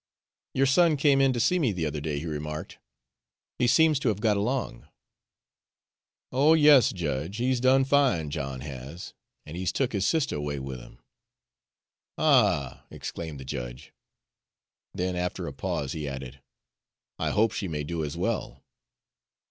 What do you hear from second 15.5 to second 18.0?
pause he added, "I hope she may